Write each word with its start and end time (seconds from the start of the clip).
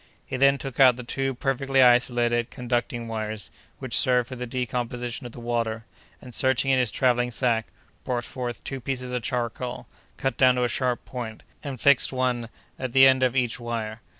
He 0.25 0.35
then 0.35 0.57
took 0.57 0.79
out 0.79 0.95
the 0.95 1.03
two 1.03 1.35
perfectly 1.35 1.79
isolated 1.79 2.49
conducting 2.49 3.07
wires, 3.07 3.51
which 3.77 3.95
served 3.95 4.29
for 4.29 4.35
the 4.35 4.47
decomposition 4.47 5.27
of 5.27 5.31
the 5.31 5.39
water, 5.39 5.85
and, 6.19 6.33
searching 6.33 6.71
in 6.71 6.79
his 6.79 6.91
travelling 6.91 7.29
sack, 7.29 7.67
brought 8.03 8.23
forth 8.25 8.63
two 8.63 8.81
pieces 8.81 9.11
of 9.11 9.21
charcoal, 9.21 9.85
cut 10.17 10.37
down 10.37 10.55
to 10.55 10.63
a 10.63 10.67
sharp 10.67 11.05
point, 11.05 11.43
and 11.63 11.79
fixed 11.79 12.11
one 12.11 12.49
at 12.79 12.93
the 12.93 13.05
end 13.05 13.21
of 13.21 13.35
each 13.35 13.59
wire. 13.59 14.01